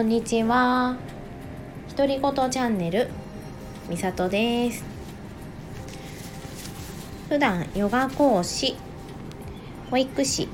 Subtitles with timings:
[0.00, 0.96] こんにちは。
[1.94, 3.10] 独り言チャンネル
[3.86, 4.82] みさとです。
[7.28, 8.76] 普段ヨガ講師
[9.90, 10.48] 保育士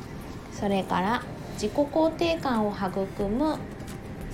[0.52, 1.22] それから
[1.52, 3.56] 自己肯定感を育む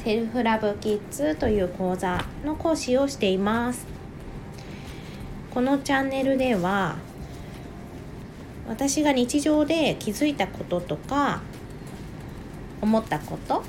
[0.03, 3.87] セルフラブキッズという講座の講師をしています。
[5.53, 6.97] このチャンネルでは
[8.67, 11.43] 私が日常で気づいたこととか
[12.81, 13.63] 思ったこと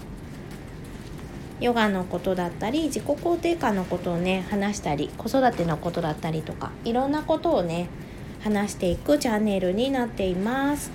[1.63, 7.87] ヨガのことだったり自己肯定感のことをね話したり子育てのことだったりとかいろんなことをね
[8.41, 10.91] 話していくチャンネルになっています。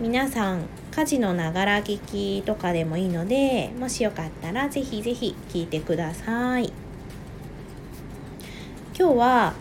[0.00, 6.72] 皆さん家事のながら聞きとかでもいいのでもしよかったらぜひぜひ聞いてください。
[8.96, 9.54] 今日は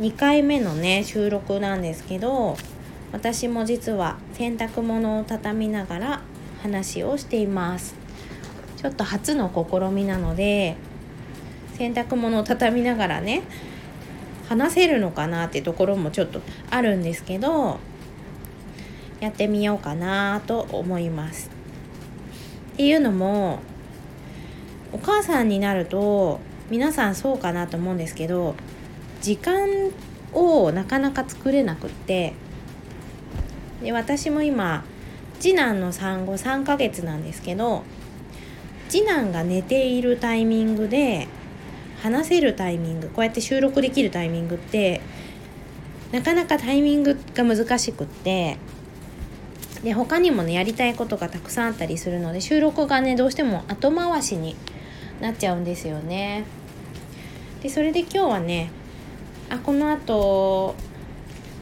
[0.00, 2.58] 2回目のね収録なんですけど
[3.10, 6.22] 私も実は洗濯物を畳みながら
[6.62, 7.94] 話をしています。
[8.76, 10.76] ちょっと初の試みなので
[11.74, 13.42] 洗濯物を畳みながらね
[14.48, 17.78] 話せるのかなってところもちょっとあるんですけど
[19.20, 21.50] やってみようかなと思います。
[22.72, 23.60] っていうのも
[24.92, 28.54] お母さんになると皆さんそうかなと思うんですけど
[29.20, 29.90] 時間
[30.32, 32.32] をなかなか作れなくって
[33.82, 34.84] で私も今
[35.40, 37.82] 次男の産後3ヶ月なんですけど
[38.88, 41.26] 次男が寝ているタイミングで
[42.02, 45.00] 話せるタイミングこうやって収録できるタイミングって
[46.12, 48.58] なかなかタイミングが難しくって
[49.82, 54.56] で他にもねやりたいことがたくさんあったりするので収録がねどうしても後回しに
[55.20, 56.44] なっちゃうんですよね。
[57.62, 58.70] でそれで今日はね
[59.48, 60.74] あこのあと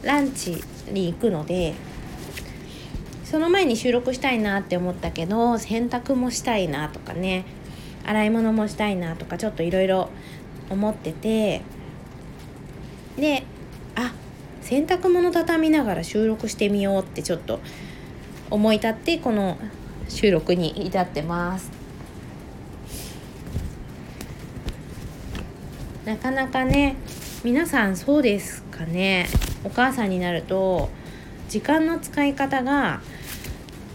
[0.02, 1.74] ランチに行くので
[3.30, 7.44] その前に収録したいなって思ったけど洗濯もしたいなとかね
[8.06, 10.08] 洗い物もしたいなとかちょっといろいろ
[10.70, 11.60] 思ってて
[13.18, 13.44] で
[13.96, 14.14] あ
[14.62, 17.60] 洗濯物畳みながら収録してみようってちょっと
[18.50, 19.58] 思い立ってこの
[20.08, 21.70] 収録に至ってます。
[26.06, 26.96] なかなかね
[27.44, 29.28] 皆さんそうですかね。
[29.64, 30.88] お母さんになると
[31.48, 33.00] 時間の使い方が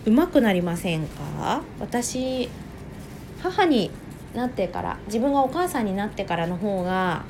[0.06, 1.62] うまくなりませんか？
[1.80, 2.50] 私
[3.42, 3.92] 母に
[4.34, 7.24] なってから自分がお母さんになってからの方が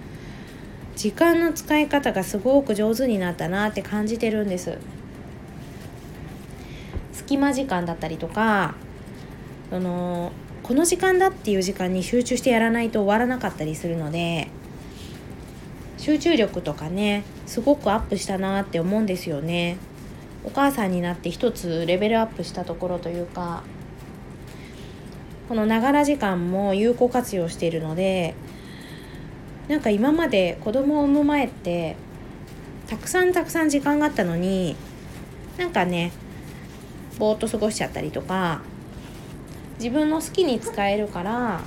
[0.96, 4.78] 時間の使い方がすごく上手になったなって感じてるんです。
[7.12, 8.76] 隙間時間だったりとか
[9.70, 10.32] その
[10.62, 14.48] この時間だっていう時間に集中してやらないと終わらなかったりするので
[15.98, 19.78] 集中力とかねすごくアップしたなって思うんですよね。
[20.46, 23.64] お母さんになって一つレベルアップしたところというか
[25.48, 28.36] このながら時間も有効活用しているので
[29.68, 31.96] なんか今まで子供を産む前って
[32.88, 34.76] たくさんたくさん時間があったのに
[35.58, 36.12] なんかね
[37.18, 38.62] ぼーっと過ごしちゃったりとか
[39.78, 41.62] 自分の好きに使えるから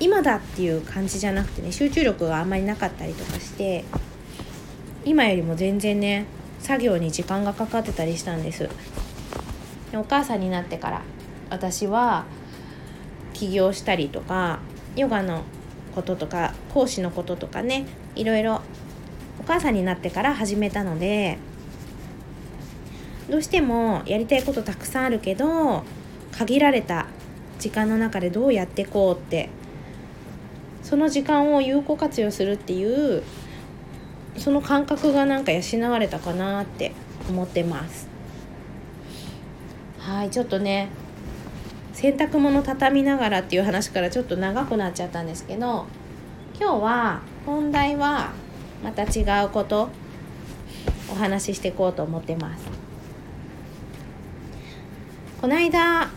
[0.00, 3.84] 今だっていう感じじゃなくてね集中力があんまりなかったりとかして
[5.04, 6.26] 今よりも全然ね
[6.62, 8.70] 作業に時間がかかってたりしたんです。
[9.90, 11.02] でお母さんになってから
[11.50, 12.24] 私は
[13.34, 14.60] 起業したりとか
[14.96, 15.42] ヨガの
[15.94, 17.84] こととか講師のこととかね
[18.14, 18.62] いろいろ
[19.40, 21.38] お母さんになってから始めたので
[23.28, 25.84] どうしてもやりたいことたくさんあるけど
[26.32, 27.06] 限られた
[27.58, 29.50] 時間の中でどうやってこうって
[30.82, 33.22] その時間を有効活用するっていう
[34.38, 36.92] その感覚がなんか養われたかなって
[37.28, 38.08] 思ってます。
[39.98, 40.88] はいちょっとね
[41.92, 45.86] 洗濯物畳みながらっていう話からちょっと長くなっちゃったんですけど
[46.58, 48.32] 今日は本題は
[48.82, 49.90] また違うこと
[51.10, 52.64] お話ししていこうと思ってます。
[55.40, 56.08] この間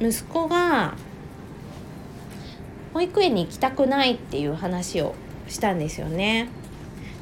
[0.00, 0.94] 息子が
[2.94, 5.14] 保育園に行きたくないっていう話を
[5.48, 6.48] したんですよね。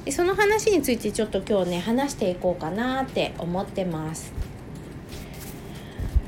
[0.04, 4.32] でその話についてちょっと今日ね話していこうかなって思ってます。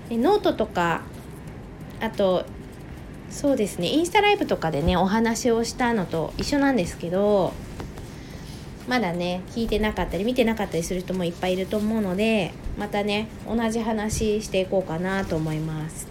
[0.08, 1.02] でノートとか
[2.00, 2.44] あと
[3.30, 7.52] そうですねインスタライブとかでねお話をしたのと一緒なんですけど
[8.88, 16.06] まだね聞いてなかったり見てなかったりする人もいっぱいいると思うのでまたね同じ話していこうかなと思います。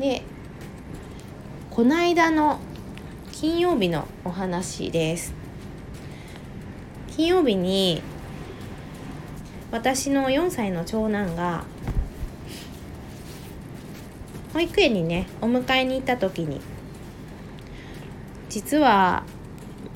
[0.00, 0.22] で
[1.70, 2.58] この間の
[3.40, 5.32] 金曜日のお話です
[7.08, 8.02] 金曜日に
[9.72, 11.64] 私の4歳の長男が
[14.52, 16.60] 保育園にねお迎えに行った時に
[18.50, 19.22] 実は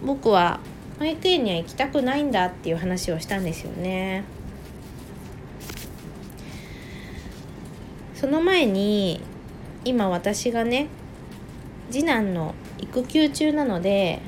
[0.02, 0.58] 僕は
[0.98, 4.24] 保育園には行きたくないんだっていう話をしたんですよね。
[8.14, 9.20] その前に
[9.84, 10.86] 今私がね
[11.90, 12.54] 次男の
[12.84, 14.20] 育休中なので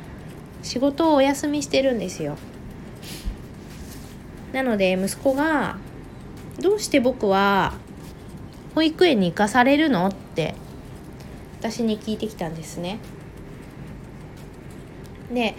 [0.62, 2.36] 仕事をお休みしてるんですよ
[4.52, 5.78] なので息子が
[6.60, 7.74] 「どうして僕は
[8.74, 10.54] 保育園に行かされるの?」って
[11.60, 12.98] 私に聞いてきたんですね
[15.32, 15.54] で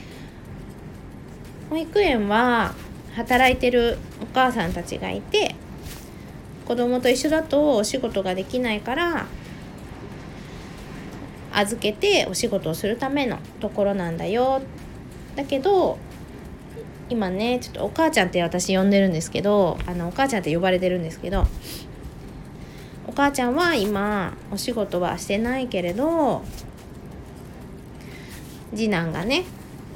[1.69, 2.73] 保育園は
[3.15, 5.55] 働いてるお母さんたちがいて
[6.65, 9.27] 子供と一緒だとお仕事ができないから
[11.57, 14.61] 預けてお仕事をするためのところなんだよ。
[15.35, 15.97] だけど
[17.09, 21.45] 今ねちょっとお母ちゃんって私呼んでるんですけどあのお母ちゃんって呼ばれてるんですけど
[23.07, 26.43] お母ちゃんは今お仕事はしてないけれど
[28.71, 29.45] 次男がね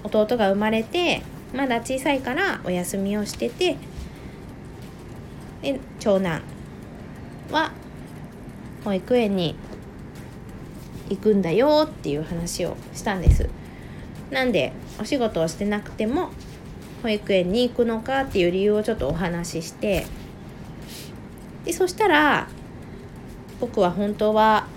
[0.04, 1.22] 弟が生まれて
[1.54, 3.78] まだ小さいからお休みをしてて
[5.62, 6.42] で長男
[7.52, 7.72] は
[8.84, 9.56] 保育園に
[11.12, 13.50] 行くんだよっていう話をしたんです。
[14.32, 16.30] なんでお仕事をしてなくても
[17.04, 20.06] 保育園に行くのかっていう理由をちょっとお話しして
[21.66, 22.48] でそしたら
[23.60, 24.68] 僕は本当は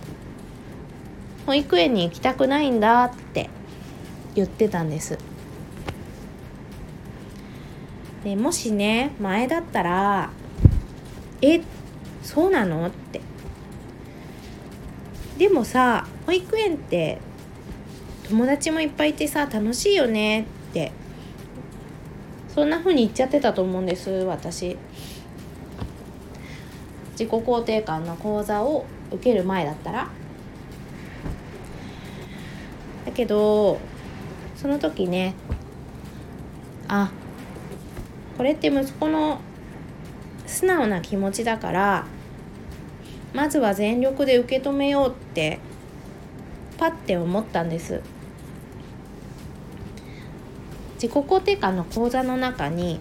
[1.47, 3.49] 保育園に行きたくないんだって
[4.35, 5.19] 言ってたんです。
[8.25, 10.31] でもしね前だったら
[11.43, 11.61] 「え
[12.23, 13.21] そうなの?」って。
[15.39, 17.19] でもさ保育園って
[18.29, 20.93] 友達もいっぱいいてさ楽しいよねって
[22.55, 24.77] そんな風に言っちゃってたと思うんです私。
[27.13, 30.09] 自己肯定感の講座を受ける前だったら。
[33.07, 33.79] だけど
[34.57, 35.35] その時ね
[36.89, 37.11] あ
[38.37, 39.41] これって息子の
[40.47, 42.07] 素直な気持ちだから
[43.35, 45.59] まずは全力で受け止めようって
[46.79, 48.01] パッて思ったんです。
[50.97, 52.99] 自己肯定感の講座の中に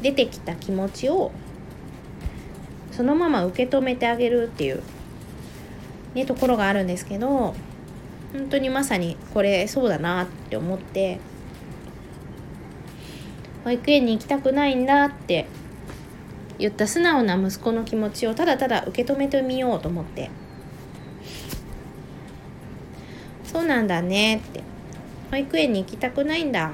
[0.00, 1.32] 出てきた気持ちを
[2.92, 4.82] そのまま受け止めてあげるっていう、
[6.14, 7.54] ね、ところがあるんですけど
[8.32, 11.20] 本当にまさにこれそうだなって思って
[13.64, 15.46] 保育園に行きたくないんだって
[16.58, 20.30] 言った素直な息子の気持ちをただただ受け止めてみようと思って。
[23.50, 24.62] そうなんだねって。
[25.32, 26.70] 保育園に行きたくないんだ。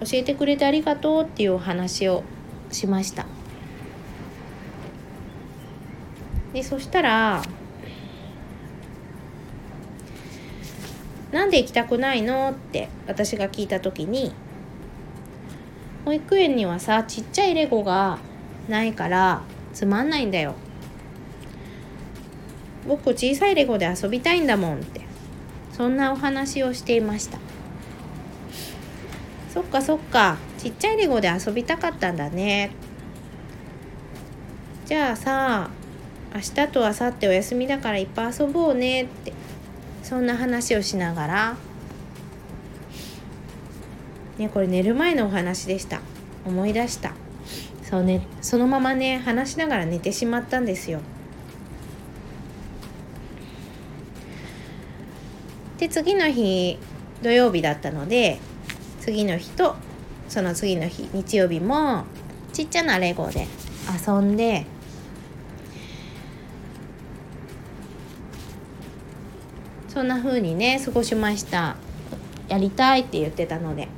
[0.00, 2.24] 教えてくれてありがとうっていうお話を
[2.72, 3.24] しました。
[6.52, 7.42] でそしたら
[11.30, 14.32] なんで行きたくないのって私が聞いた時に
[16.04, 18.18] 保育園にはさちっちゃいレゴが
[18.68, 19.42] ないから
[19.72, 20.54] つまんないんだよ。
[22.88, 25.07] 僕小さいレゴで遊びたいんだもんって。
[25.78, 27.38] そんなお話をしていました。
[29.54, 30.36] そっかそっか。
[30.58, 32.72] ちっちゃいレゴで遊びたかったんだね。
[34.86, 35.70] じゃあさ
[36.34, 39.04] 明日と明後日お休みだからいっぱい遊ぼうね。
[39.04, 39.32] って。
[40.02, 41.56] そんな話をしながら。
[44.36, 46.00] ねこれ寝る前のお話でした。
[46.44, 47.12] 思い出した。
[47.84, 51.00] そうねそのままね話しながら寝てしまったんですよ。
[55.78, 56.78] で次の日
[57.22, 58.40] 土曜日だったので
[59.00, 59.76] 次の日と
[60.28, 62.04] その次の日日曜日も
[62.52, 63.46] ちっちゃなレゴで
[64.06, 64.66] 遊んで
[69.88, 71.76] そんな風にね過ごしました。
[72.48, 73.88] やりたいって言ってたので。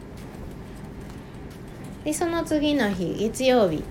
[2.05, 3.85] でその次の日月曜日。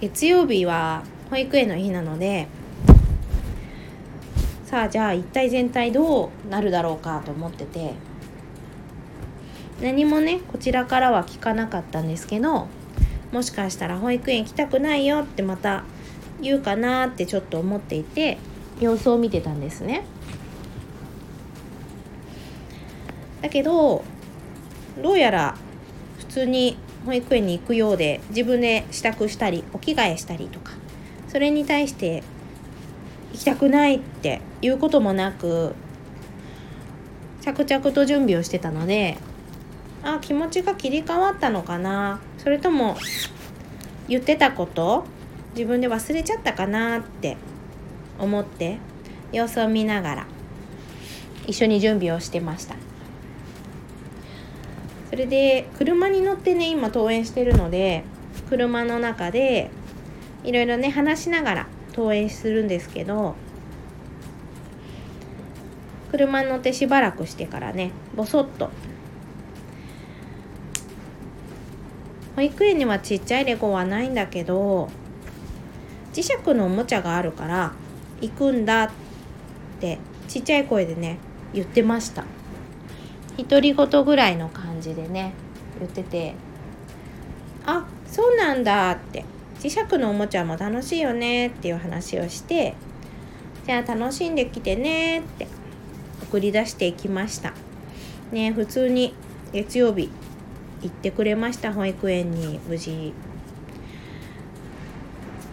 [0.00, 2.48] 月曜日は保育園の日なので
[4.68, 7.94] さあじゃあ一体全体どうなるだろうかと思ってて
[9.80, 12.68] 何もねこちらからは聞かなかったんですけど
[13.32, 15.84] もしかしたら保育園行きたくないよってまた
[16.42, 18.36] 言うかなってちょっと思っていて
[18.78, 20.04] 様子を見てたんですね。
[23.40, 24.04] だけど
[25.02, 25.56] どうやら
[26.18, 30.72] 普通に保育園に行くようで自分で支度したりお着替えしたりとか
[31.28, 32.22] それに対して
[33.32, 35.74] 行きたくないっていうこともなく
[37.42, 39.16] 着々と準備をしてたので
[40.02, 42.20] あ気持ちが切り替わったのかな。
[42.38, 42.96] それとも
[44.08, 45.04] 言ってたこと
[45.54, 47.36] 自分で忘れちゃったかなって
[48.18, 48.78] 思って
[49.32, 50.26] 様子を見ながら
[51.46, 52.76] 一緒に準備をしてました。
[55.10, 58.04] それで車に乗ってね今登園してるので
[58.48, 59.70] 車の中で
[60.44, 61.66] いろいろね話しながら
[61.98, 63.34] 登園するんですけど
[66.12, 68.70] 車に乗ってしばらくしてからねぼそっと。
[72.36, 74.88] 保育園にはちっちゃいレゴはないんだけど
[76.12, 77.72] 磁石のおもちゃがあるから
[78.20, 78.90] 行くんだっ
[79.80, 81.18] てちっちゃい声でね
[81.52, 82.24] 言ってました。
[83.36, 85.32] 独り言ぐらいの感じでね
[85.80, 86.34] 言ってて
[87.66, 89.24] あそうなんだって。
[89.60, 92.74] 磁石のおもちゃも楽しいよねっていう話をして
[93.66, 95.46] じゃあ楽しんできてねって
[96.22, 97.52] 送り出していきました。
[98.32, 99.14] ね普通に
[99.52, 100.10] 月曜日
[100.82, 103.12] 行ってくれました保育園に無事。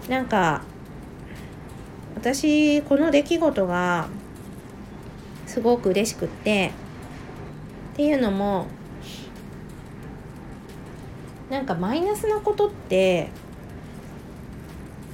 [0.09, 0.61] なんか
[2.15, 4.07] 私この出来事が
[5.47, 6.71] すごく嬉しくって
[7.93, 8.67] っていうのも
[11.49, 13.29] なんかマイナスなことって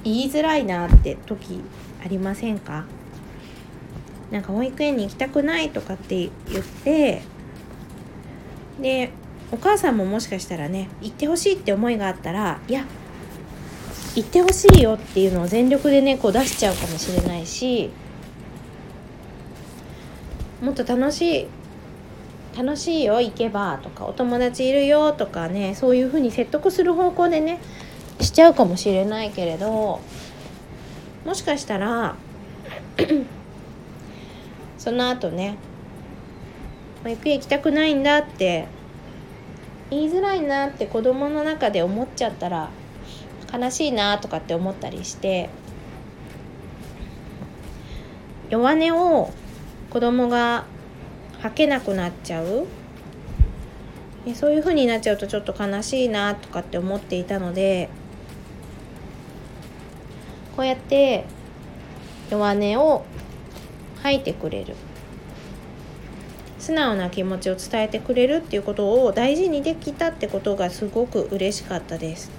[0.04, 1.60] 言いづらいなって時
[2.04, 2.84] ありませんか？
[4.30, 6.30] なんか保育園に行きたくないとかって言
[6.60, 7.22] って
[8.80, 9.10] で
[9.52, 12.86] お母さんももしかしたらね行ってほしいって思いがあったらいや
[14.14, 17.90] 行ってほしいよっていうのを全力でねこう出しちゃうかもしれないし
[20.62, 21.46] もっと楽しい
[22.56, 27.60] 楽しいよ行けばとかお友達いるよとかねそういうふうに説得する方向でね
[28.22, 30.00] しちゃうかもしれないけれど
[31.24, 32.16] もしかしたら
[34.78, 35.56] その後ね
[37.02, 38.66] 保育園行きたくないんだって
[39.90, 42.70] 言いづらいなって子供の中で思っちゃったら
[43.52, 45.50] 悲しいなとかって思ったりして
[48.48, 49.32] 弱音を
[49.90, 50.64] 子供が
[51.40, 52.66] 吐けなくなっちゃう。
[54.34, 57.88] そういう風になっちゃうとちょっと悲しいなとかって思っていたので
[60.56, 61.24] こうやって
[62.30, 63.04] 弱音を
[64.02, 64.74] 吐いてくれる
[66.58, 72.30] 素直な気持ちを伝えてくれるっていうことを大事にできたってことがすごく嬉しかったです。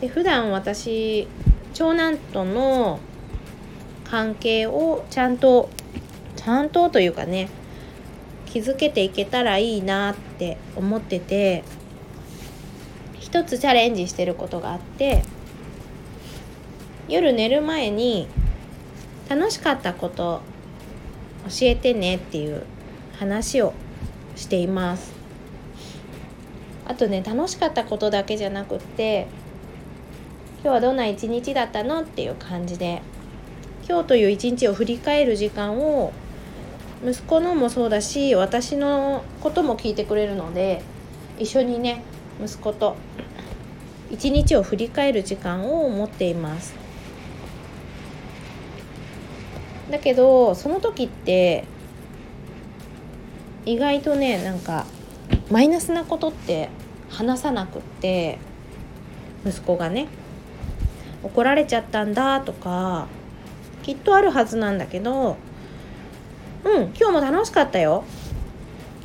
[0.00, 1.26] で普段私
[1.74, 3.00] 長男との
[4.04, 5.68] 関係をちゃんと
[6.36, 7.48] ちゃんとというかね
[8.46, 11.64] 築けていけたらいいなって思ってて
[13.36, 15.22] 一つチャレンジしてることがあって
[17.06, 18.28] 夜寝る前に
[19.28, 20.40] 楽しかったこと
[21.44, 22.62] 教えてねっていう
[23.18, 23.74] 話を
[24.36, 25.12] しています。
[26.86, 29.26] あとね楽しかったことだけじゃなくって
[30.62, 33.02] 今日はどんな一日だったのっていう感じで
[33.86, 36.14] 今日という一日を振り返る時間を
[37.04, 40.80] 息子のもそうだし私のことも聞いてくれるので
[41.38, 42.02] 一緒にね
[42.42, 42.96] 息子と
[44.16, 46.74] 一日を振り返る時間を持っています。
[49.90, 51.64] だけどその時って
[53.66, 54.86] 意外とねなんか
[55.50, 56.70] マイナスなことって
[57.10, 58.38] 話さなくって
[59.44, 60.08] 息子がね
[61.22, 63.08] 怒られちゃったんだとか
[63.82, 65.36] きっとあるはずなんだけど
[66.64, 68.04] うん今日も楽しかったよ。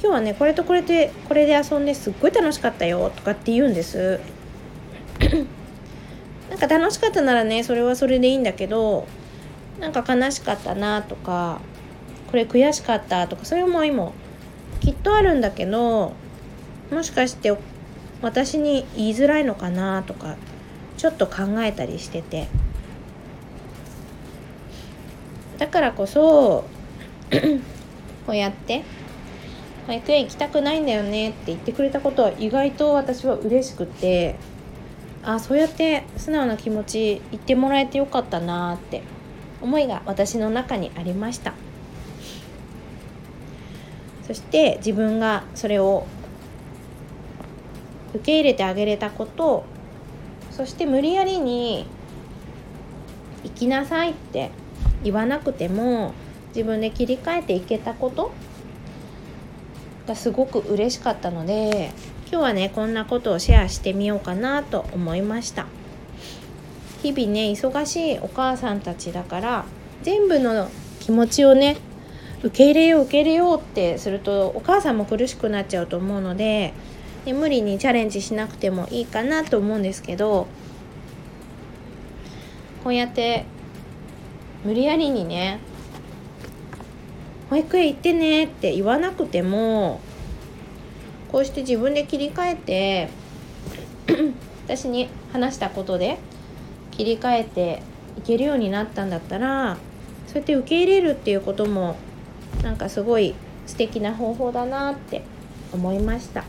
[0.01, 4.21] 今日はねこれとこれでこれで遊んですっごい楽しかったよとかって言うんです。
[6.61, 9.07] か楽しかったならねそれはそれでいいんだけど
[9.79, 11.59] なんか悲しかったなとか
[12.29, 14.13] これ悔しかったとかそういう思いも
[14.79, 16.13] きっとあるんだけど
[16.91, 17.57] もしかして
[18.21, 20.37] 私に言いづらいのかなとか
[20.97, 22.47] ちょっと考えたりしてて。
[25.61, 26.65] だからこそ
[28.25, 28.81] こうやって
[29.85, 34.37] 保育園行きたくないんだよねって言ってくれたことは意外と私は嬉しくて
[35.23, 39.03] あそうやって素直な気持ち言ってもらえてよかったなって
[39.61, 41.53] 思いが私の中にありました。
[44.31, 46.07] そして自分がそれを
[48.13, 49.65] 受け入れてあげれたこと
[50.51, 51.85] そして無理やりに
[53.43, 54.51] 行きなさいって
[55.03, 56.13] 言わなくても
[56.55, 58.31] 自分で切り替えていけたこと
[60.07, 61.91] がすごく嬉しかったので
[62.31, 65.67] 今日はねこんなことをシェアしてみようかなと思いました。
[67.01, 69.65] 日々ね忙しいお母さんたちだから
[70.03, 70.69] 全部の
[71.01, 71.77] 気持ちをね
[72.43, 76.73] 受け入れよう受け入れようってするとお母さんも苦しくなっちゃうと思うので
[77.25, 80.47] で無理にチャレンジしなくてもいいかなと思うんですけど
[82.83, 83.45] こうやって
[84.63, 85.59] 無理やりにね
[87.49, 89.99] 保育園行ってねって言わなくても
[91.31, 93.09] こうして自分で切り替えて
[94.67, 96.17] 私に話したことで
[96.91, 97.81] 切り替えて
[98.17, 99.77] いけるようになったんだったら
[100.27, 101.95] そうやって受け入れるっていうことも
[102.63, 103.33] なんかすごい
[103.65, 105.23] 素敵な方法だなって
[105.73, 106.43] 思いました。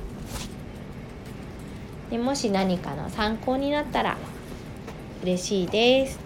[2.10, 4.18] でもし何かの参考になったら
[5.22, 6.18] 嬉しいです。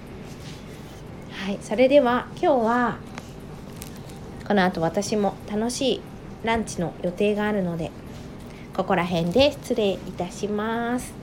[1.31, 2.97] はいそれでは今日は
[4.49, 6.01] この後私も楽しい
[6.43, 7.93] ランチの予定があるので
[8.77, 11.15] ここら辺で失礼いたします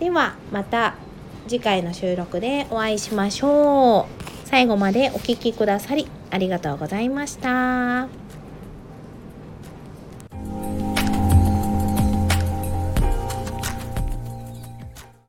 [0.00, 0.94] ではまた
[1.46, 8.25] 次回の収録でお会いしましょう最後までお聴きくださりありがとうございました。